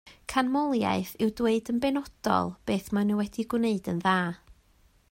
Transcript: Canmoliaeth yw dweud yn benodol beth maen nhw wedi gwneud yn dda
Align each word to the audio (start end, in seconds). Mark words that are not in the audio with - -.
Canmoliaeth 0.31 1.11
yw 1.25 1.29
dweud 1.41 1.69
yn 1.73 1.83
benodol 1.83 2.51
beth 2.71 2.91
maen 2.97 3.13
nhw 3.13 3.21
wedi 3.21 3.47
gwneud 3.55 3.93
yn 3.95 4.03
dda 4.07 4.19